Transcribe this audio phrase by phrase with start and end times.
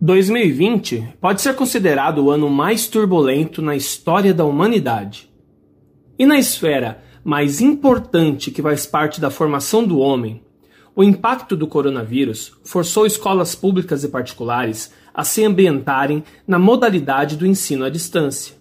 [0.00, 5.28] 2020 pode ser considerado o ano mais turbulento na história da humanidade.
[6.16, 10.40] E na esfera mais importante que faz parte da formação do homem,
[10.94, 17.44] o impacto do coronavírus forçou escolas públicas e particulares a se ambientarem na modalidade do
[17.44, 18.54] ensino à distância.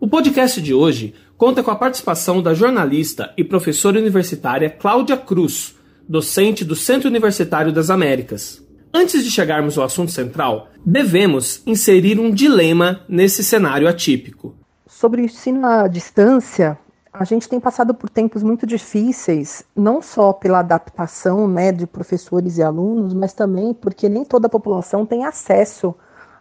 [0.00, 5.76] O podcast de hoje conta com a participação da jornalista e professora universitária Cláudia Cruz,
[6.08, 8.66] docente do Centro Universitário das Américas.
[8.92, 14.54] Antes de chegarmos ao assunto central, devemos inserir um dilema nesse cenário atípico.
[14.86, 16.78] Sobre o ensino à distância,
[17.12, 22.56] a gente tem passado por tempos muito difíceis, não só pela adaptação né, de professores
[22.58, 25.94] e alunos, mas também porque nem toda a população tem acesso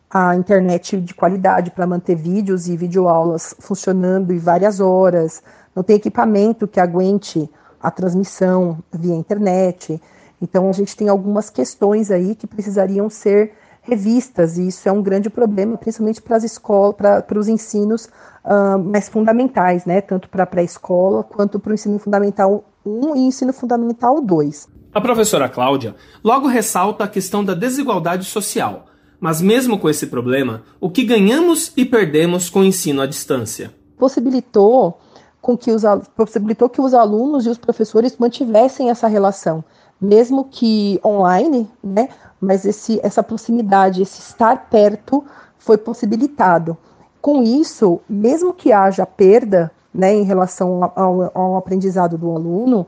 [0.09, 5.43] à internet de qualidade para manter vídeos e videoaulas funcionando em várias horas,
[5.75, 7.49] não tem equipamento que aguente
[7.81, 10.01] a transmissão via internet.
[10.41, 15.01] Então a gente tem algumas questões aí que precisariam ser revistas, e isso é um
[15.01, 18.09] grande problema, principalmente para as escolas, para, os ensinos
[18.43, 20.01] uh, mais fundamentais, né?
[20.01, 24.67] Tanto para a pré-escola quanto para o ensino fundamental 1 e ensino fundamental 2.
[24.93, 28.85] A professora Cláudia logo ressalta a questão da desigualdade social.
[29.19, 33.73] Mas mesmo com esse problema, o que ganhamos e perdemos com o ensino à distância?
[33.97, 34.99] Possibilitou
[35.41, 35.83] com que os,
[36.15, 39.63] possibilitou que os alunos e os professores mantivessem essa relação
[39.99, 42.09] mesmo que online, né?
[42.39, 45.25] Mas esse, essa proximidade, esse estar perto,
[45.57, 46.77] foi possibilitado.
[47.21, 52.85] Com isso, mesmo que haja perda, né, em relação ao, ao aprendizado do aluno,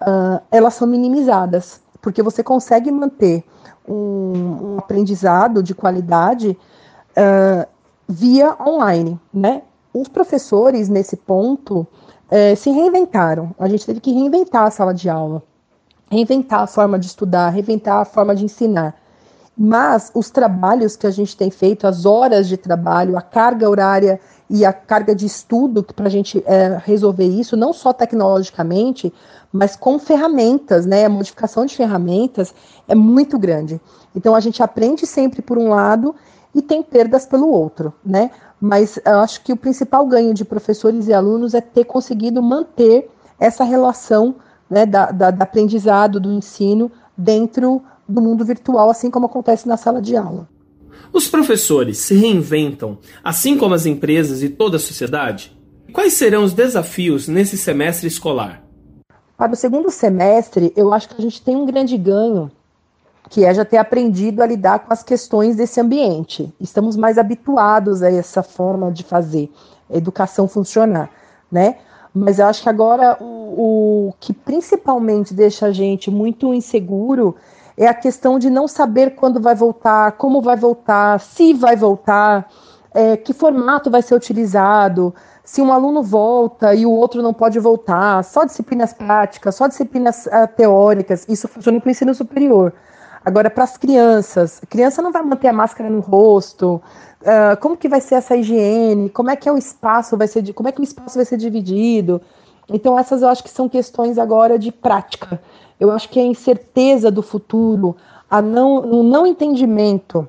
[0.00, 3.44] uh, elas são minimizadas, porque você consegue manter
[3.86, 6.58] um, um aprendizado de qualidade
[7.10, 7.68] uh,
[8.08, 9.62] via online, né?
[9.92, 11.86] Os professores, nesse ponto,
[12.30, 13.54] eh, se reinventaram.
[13.58, 15.42] A gente teve que reinventar a sala de aula
[16.10, 18.94] reinventar a forma de estudar, reinventar a forma de ensinar.
[19.58, 24.20] Mas os trabalhos que a gente tem feito, as horas de trabalho, a carga horária
[24.50, 29.12] e a carga de estudo para a gente é, resolver isso, não só tecnologicamente,
[29.50, 31.06] mas com ferramentas, né?
[31.06, 32.54] A modificação de ferramentas
[32.86, 33.80] é muito grande.
[34.14, 36.14] Então a gente aprende sempre por um lado
[36.54, 38.30] e tem perdas pelo outro, né?
[38.60, 43.10] Mas eu acho que o principal ganho de professores e alunos é ter conseguido manter
[43.38, 44.36] essa relação
[44.68, 49.76] né, da, da, da aprendizado, do ensino dentro do mundo virtual, assim como acontece na
[49.76, 50.48] sala de aula.
[51.12, 55.56] Os professores se reinventam, assim como as empresas e toda a sociedade?
[55.92, 58.62] Quais serão os desafios nesse semestre escolar?
[59.36, 62.50] Para o segundo semestre, eu acho que a gente tem um grande ganho,
[63.28, 66.52] que é já ter aprendido a lidar com as questões desse ambiente.
[66.60, 69.50] Estamos mais habituados a essa forma de fazer
[69.90, 71.10] educação funcionar,
[71.50, 71.76] né?
[72.14, 77.36] Mas eu acho que agora o, o que principalmente deixa a gente muito inseguro
[77.76, 82.50] é a questão de não saber quando vai voltar, como vai voltar, se vai voltar,
[82.94, 85.14] é, que formato vai ser utilizado,
[85.44, 90.26] se um aluno volta e o outro não pode voltar, só disciplinas práticas, só disciplinas
[90.26, 92.72] uh, teóricas, isso funciona para o ensino superior.
[93.24, 96.82] Agora, para as crianças, a criança não vai manter a máscara no rosto,
[97.22, 100.52] uh, como que vai ser essa higiene, como é que é o espaço, vai ser,
[100.52, 102.20] como é que o espaço vai ser dividido.
[102.68, 105.40] Então, essas eu acho que são questões agora de prática.
[105.78, 107.96] Eu acho que a incerteza do futuro,
[108.28, 110.28] a não, o não entendimento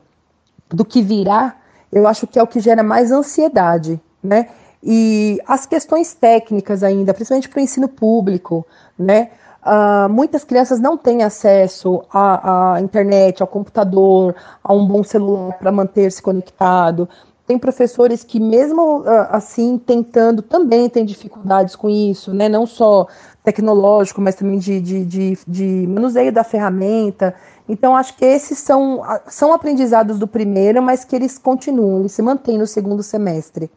[0.69, 1.55] do que virá,
[1.91, 4.49] eu acho que é o que gera mais ansiedade, né?
[4.83, 8.65] E as questões técnicas ainda, principalmente para o ensino público,
[8.97, 9.31] né?
[9.65, 14.33] Uh, muitas crianças não têm acesso à, à, internet, ao computador,
[14.63, 17.09] a um bom celular para manter-se conectado.
[17.47, 22.49] Tem professores que, mesmo uh, assim, tentando, também têm dificuldades com isso, né?
[22.49, 23.07] não só
[23.41, 27.33] tecnológico, mas também de, de, de, de manuseio da ferramenta.
[27.67, 32.21] Então, acho que esses são, são aprendizados do primeiro, mas que eles continuam, eles se
[32.21, 33.71] mantêm no segundo semestre.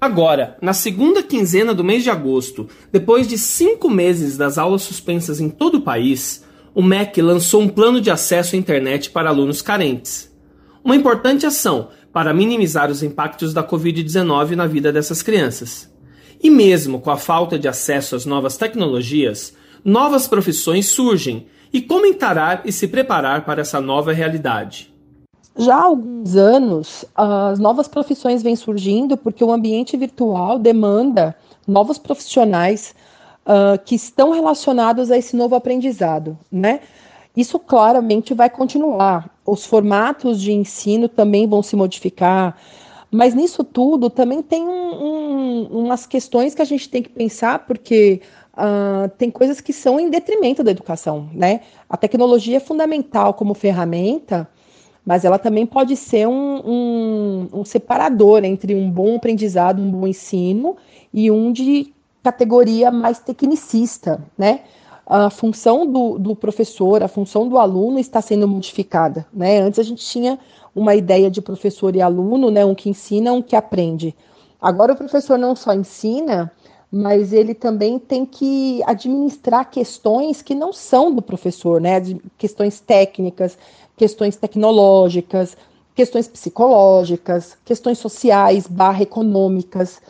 [0.00, 5.38] Agora, na segunda quinzena do mês de agosto, depois de cinco meses das aulas suspensas
[5.38, 6.42] em todo o país,
[6.74, 10.30] o MEC lançou um plano de acesso à internet para alunos carentes.
[10.82, 15.90] Uma importante ação para minimizar os impactos da Covid-19 na vida dessas crianças.
[16.42, 19.54] E mesmo com a falta de acesso às novas tecnologias,
[19.84, 24.92] novas profissões surgem e como encarar e se preparar para essa nova realidade.
[25.56, 31.36] Já há alguns anos, as novas profissões vêm surgindo porque o ambiente virtual demanda
[31.66, 32.94] novos profissionais
[33.44, 36.80] uh, que estão relacionados a esse novo aprendizado, né?
[37.36, 39.30] Isso claramente vai continuar.
[39.46, 42.56] Os formatos de ensino também vão se modificar,
[43.10, 47.60] mas nisso tudo também tem um, um, umas questões que a gente tem que pensar,
[47.66, 48.20] porque
[48.54, 51.60] uh, tem coisas que são em detrimento da educação, né?
[51.88, 54.48] A tecnologia é fundamental como ferramenta,
[55.04, 60.06] mas ela também pode ser um, um, um separador entre um bom aprendizado, um bom
[60.06, 60.76] ensino
[61.12, 61.92] e um de
[62.22, 64.60] categoria mais tecnicista, né?
[65.12, 69.58] A função do, do, professor, a função do aluno está sendo modificada, né?
[69.58, 70.38] Antes a gente tinha
[70.72, 72.64] uma ideia de professor e aluno, né?
[72.64, 74.14] Um que ensina, um que aprende.
[74.62, 76.52] Agora o professor não só ensina,
[76.92, 82.00] mas ele também tem que administrar questões que não são do professor, né?
[82.38, 83.58] Questões técnicas,
[83.96, 85.56] questões tecnológicas,
[85.92, 90.00] questões psicológicas, questões sociais, barra econômicas,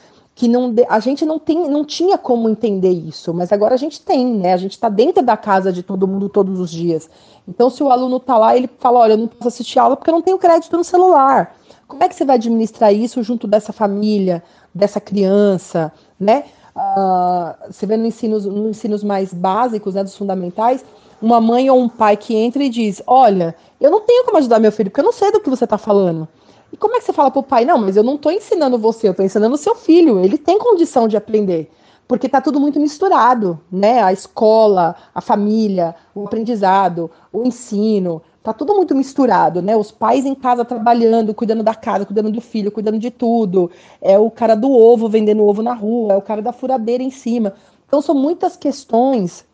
[0.41, 4.01] que não a gente não tem, não tinha como entender isso, mas agora a gente
[4.01, 4.55] tem, né?
[4.55, 7.11] A gente está dentro da casa de todo mundo todos os dias.
[7.47, 10.09] Então, se o aluno está lá, ele fala, olha, eu não posso assistir aula porque
[10.09, 11.55] eu não tenho crédito no celular.
[11.87, 14.43] Como é que você vai administrar isso junto dessa família,
[14.75, 16.45] dessa criança, né?
[16.75, 20.83] Uh, você vê no ensinos, nos ensinos mais básicos, né, dos fundamentais,
[21.21, 24.59] uma mãe ou um pai que entra e diz: Olha, eu não tenho como ajudar
[24.59, 26.27] meu filho, porque eu não sei do que você está falando.
[26.73, 27.65] E como é que você fala para o pai?
[27.65, 30.25] Não, mas eu não estou ensinando você, eu estou ensinando o seu filho.
[30.25, 31.71] Ele tem condição de aprender.
[32.07, 34.03] Porque está tudo muito misturado, né?
[34.03, 39.77] A escola, a família, o aprendizado, o ensino, tá tudo muito misturado, né?
[39.77, 43.71] Os pais em casa trabalhando, cuidando da casa, cuidando do filho, cuidando de tudo.
[44.01, 47.11] É o cara do ovo vendendo ovo na rua, é o cara da furadeira em
[47.11, 47.55] cima.
[47.87, 49.45] Então são muitas questões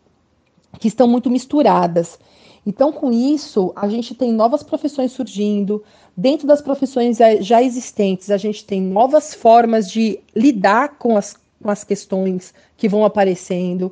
[0.79, 2.19] que estão muito misturadas.
[2.67, 5.81] Então, com isso, a gente tem novas profissões surgindo.
[6.17, 11.33] Dentro das profissões já existentes, a gente tem novas formas de lidar com as,
[11.63, 13.89] com as questões que vão aparecendo.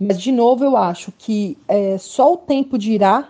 [0.00, 3.28] Mas, de novo, eu acho que é, só o tempo dirá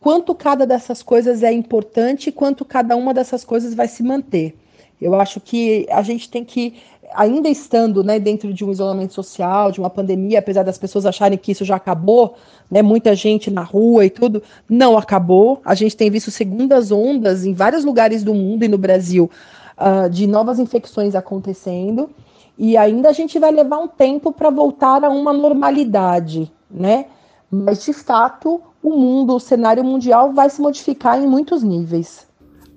[0.00, 4.56] quanto cada dessas coisas é importante e quanto cada uma dessas coisas vai se manter.
[4.98, 6.76] Eu acho que a gente tem que
[7.14, 11.38] ainda estando né, dentro de um isolamento social, de uma pandemia, apesar das pessoas acharem
[11.38, 12.34] que isso já acabou,
[12.70, 15.60] né, muita gente na rua e tudo, não acabou.
[15.64, 19.30] A gente tem visto segundas ondas em vários lugares do mundo e no Brasil
[19.76, 22.10] uh, de novas infecções acontecendo,
[22.58, 27.06] e ainda a gente vai levar um tempo para voltar a uma normalidade, né?
[27.50, 32.29] Mas de fato, o mundo, o cenário mundial vai se modificar em muitos níveis.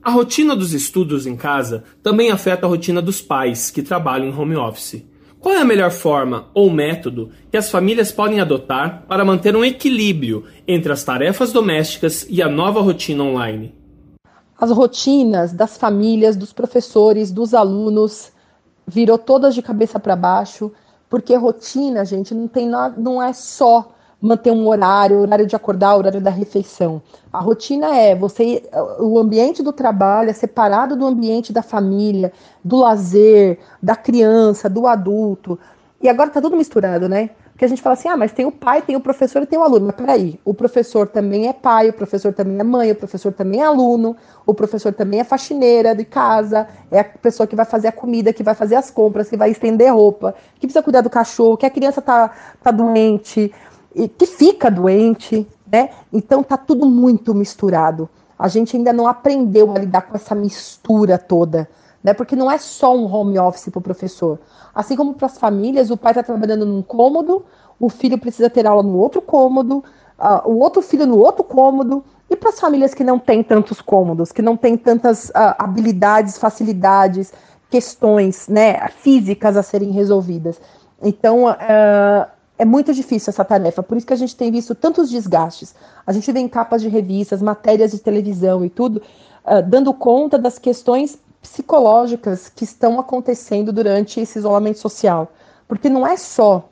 [0.03, 4.38] A rotina dos estudos em casa também afeta a rotina dos pais que trabalham em
[4.38, 5.01] home office.
[5.39, 9.63] Qual é a melhor forma ou método que as famílias podem adotar para manter um
[9.63, 13.73] equilíbrio entre as tarefas domésticas e a nova rotina online?
[14.59, 18.33] As rotinas das famílias, dos professores, dos alunos
[18.85, 20.69] virou todas de cabeça para baixo,
[21.09, 26.21] porque rotina, gente, não tem não é só manter um horário, horário de acordar, horário
[26.21, 27.01] da refeição.
[27.31, 28.63] A rotina é você,
[28.97, 32.31] o ambiente do trabalho é separado do ambiente da família,
[32.63, 35.59] do lazer, da criança, do adulto.
[36.01, 37.31] E agora tá tudo misturado, né?
[37.51, 39.59] Porque a gente fala assim, ah, mas tem o pai, tem o professor e tem
[39.59, 39.87] o aluno.
[39.87, 43.61] Mas peraí, o professor também é pai, o professor também é mãe, o professor também
[43.61, 44.15] é aluno,
[44.45, 48.31] o professor também é faxineira de casa, é a pessoa que vai fazer a comida,
[48.31, 51.65] que vai fazer as compras, que vai estender roupa, que precisa cuidar do cachorro, que
[51.65, 52.31] a criança tá,
[52.63, 53.53] tá doente,
[53.95, 55.89] e que fica doente, né?
[56.11, 58.09] Então tá tudo muito misturado.
[58.37, 61.69] A gente ainda não aprendeu a lidar com essa mistura toda,
[62.03, 62.13] né?
[62.13, 64.39] Porque não é só um home office para o professor.
[64.73, 67.45] Assim como para as famílias, o pai está trabalhando num cômodo,
[67.79, 69.83] o filho precisa ter aula no outro cômodo,
[70.19, 72.03] uh, o outro filho no outro cômodo.
[72.29, 76.37] E para as famílias que não têm tantos cômodos, que não têm tantas uh, habilidades,
[76.37, 77.31] facilidades,
[77.69, 80.59] questões né, físicas a serem resolvidas.
[81.01, 82.25] Então, uh,
[82.57, 85.74] é muito difícil essa tarefa, por isso que a gente tem visto tantos desgastes.
[86.05, 89.01] A gente vê em capas de revistas, matérias de televisão e tudo,
[89.45, 95.31] uh, dando conta das questões psicológicas que estão acontecendo durante esse isolamento social.
[95.67, 96.69] Porque não é só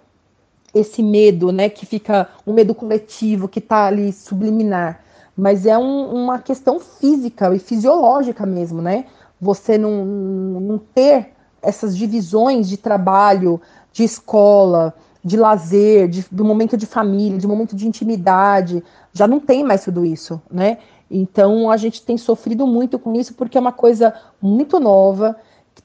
[0.73, 5.01] esse medo, né, que fica um medo coletivo que está ali subliminar,
[5.35, 9.05] mas é um, uma questão física e fisiológica mesmo, né?
[9.39, 13.59] Você não, não ter essas divisões de trabalho,
[13.91, 18.83] de escola, de lazer, de, de momento de família, de momento de intimidade.
[19.13, 20.77] Já não tem mais tudo isso, né?
[21.09, 25.35] Então a gente tem sofrido muito com isso porque é uma coisa muito nova.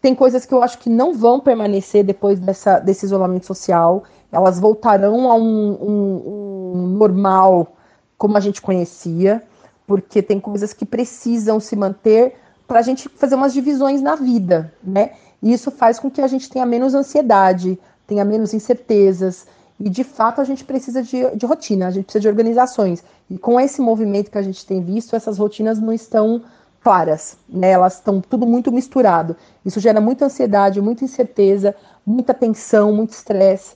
[0.01, 4.05] Tem coisas que eu acho que não vão permanecer depois dessa, desse isolamento social.
[4.31, 7.77] Elas voltarão a um, um, um normal
[8.17, 9.43] como a gente conhecia,
[9.87, 12.35] porque tem coisas que precisam se manter
[12.67, 15.13] para a gente fazer umas divisões na vida, né?
[15.43, 19.47] E isso faz com que a gente tenha menos ansiedade, tenha menos incertezas.
[19.79, 23.05] E de fato a gente precisa de, de rotina, a gente precisa de organizações.
[23.31, 26.43] E com esse movimento que a gente tem visto, essas rotinas não estão
[26.83, 27.71] claras, né?
[27.73, 29.37] Elas estão tudo muito misturado.
[29.65, 31.75] Isso gera muita ansiedade, muita incerteza,
[32.07, 33.75] muita tensão, muito estresse.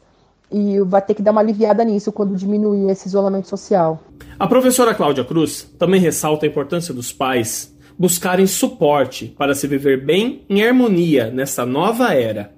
[0.50, 4.00] E vai ter que dar uma aliviada nisso quando diminuir esse isolamento social.
[4.38, 10.02] A professora Cláudia Cruz também ressalta a importância dos pais buscarem suporte para se viver
[10.02, 12.50] bem em harmonia nessa nova era?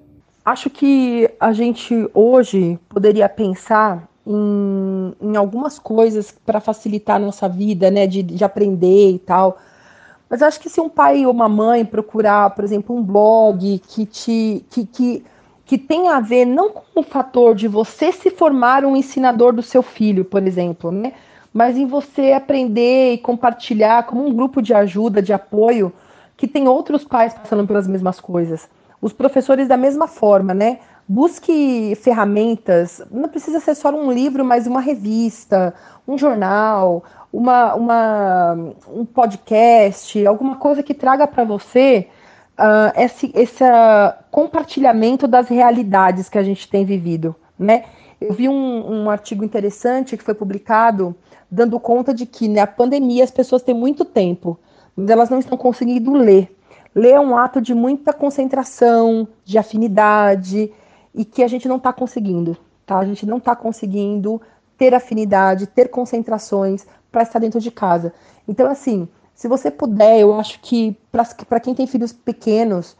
[0.45, 7.47] Acho que a gente hoje poderia pensar em, em algumas coisas para facilitar a nossa
[7.47, 9.57] vida, né, de, de aprender e tal.
[10.29, 14.05] Mas acho que se um pai ou uma mãe procurar, por exemplo, um blog que
[14.05, 15.25] te que, que,
[15.65, 19.61] que tem a ver não com o fator de você se formar um ensinador do
[19.61, 21.13] seu filho, por exemplo, né?
[21.53, 25.93] Mas em você aprender e compartilhar como um grupo de ajuda, de apoio,
[26.35, 28.67] que tem outros pais passando pelas mesmas coisas.
[29.03, 30.79] Os professores da mesma forma, né?
[31.05, 35.73] Busque ferramentas, não precisa ser só um livro, mas uma revista,
[36.07, 38.53] um jornal, uma, uma,
[38.87, 42.07] um podcast, alguma coisa que traga para você
[42.57, 43.65] uh, esse, esse
[44.31, 47.83] compartilhamento das realidades que a gente tem vivido, né?
[48.21, 51.13] Eu vi um, um artigo interessante que foi publicado
[51.51, 54.57] dando conta de que na né, pandemia as pessoas têm muito tempo,
[54.95, 56.49] mas elas não estão conseguindo ler.
[56.95, 60.71] Ler é um ato de muita concentração, de afinidade,
[61.13, 62.99] e que a gente não está conseguindo, tá?
[62.99, 64.41] A gente não está conseguindo
[64.77, 68.13] ter afinidade, ter concentrações para estar dentro de casa.
[68.47, 70.95] Então, assim, se você puder, eu acho que
[71.47, 72.95] para quem tem filhos pequenos,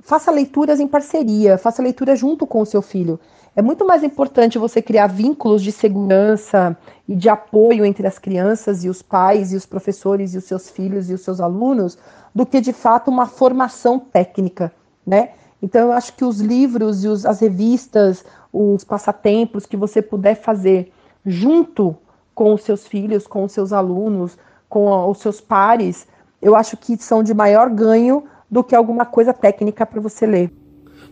[0.00, 3.18] faça leituras em parceria, faça leitura junto com o seu filho.
[3.54, 6.76] É muito mais importante você criar vínculos de segurança
[7.08, 10.68] e de apoio entre as crianças e os pais e os professores e os seus
[10.68, 11.96] filhos e os seus alunos
[12.34, 14.70] do que de fato uma formação técnica,
[15.06, 15.30] né?
[15.62, 20.34] Então eu acho que os livros e os, as revistas, os passatempos que você puder
[20.34, 20.92] fazer
[21.24, 21.96] junto
[22.34, 24.36] com os seus filhos, com os seus alunos,
[24.68, 26.06] com os seus pares,
[26.42, 30.50] eu acho que são de maior ganho do que alguma coisa técnica para você ler.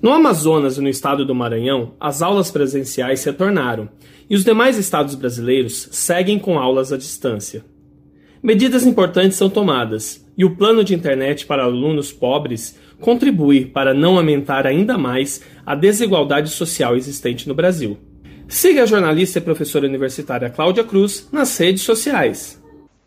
[0.02, 3.88] No Amazonas e no estado do Maranhão, as aulas presenciais se retornaram
[4.28, 7.64] e os demais estados brasileiros seguem com aulas à distância.
[8.42, 14.16] Medidas importantes são tomadas e o plano de internet para alunos pobres contribui para não
[14.16, 17.96] aumentar ainda mais a desigualdade social existente no Brasil.
[18.46, 22.62] Siga a jornalista e professora universitária Cláudia Cruz nas redes sociais.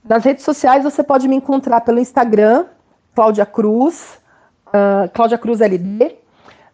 [0.08, 2.66] Nas redes sociais você pode me encontrar pelo Instagram,
[3.18, 4.20] Cláudia Cruz,
[4.68, 6.18] uh, Cláudia Cruz LD,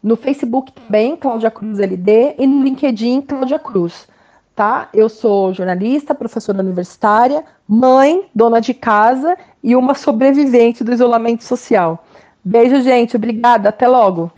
[0.04, 4.10] no Facebook também, Cláudia Cruz LD, e no LinkedIn, Cláudia Cruz.
[4.54, 4.90] Tá?
[4.94, 12.06] Eu sou jornalista, professora universitária, mãe, dona de casa e uma sobrevivente do isolamento social.
[12.44, 13.16] Beijo, gente.
[13.16, 13.70] Obrigada.
[13.70, 14.30] Até logo.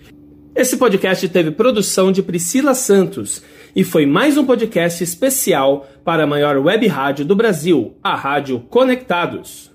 [0.55, 3.41] Esse podcast teve produção de Priscila Santos
[3.75, 8.59] e foi mais um podcast especial para a maior web rádio do Brasil, a Rádio
[8.69, 9.74] Conectados.